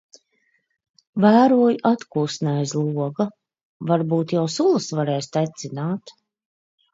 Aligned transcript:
Vēroju 1.25 1.75
atkusni 1.89 2.49
aiz 2.53 2.71
loga. 2.79 3.27
Varbūt 3.93 4.35
jau 4.37 4.47
sulas 4.55 4.89
varēs 5.03 5.31
tecināt...? 5.39 6.17